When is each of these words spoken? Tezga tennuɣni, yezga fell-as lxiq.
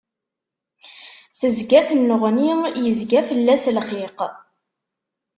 Tezga 1.39 1.81
tennuɣni, 1.87 2.51
yezga 2.83 3.21
fell-as 3.29 3.65
lxiq. 3.77 4.17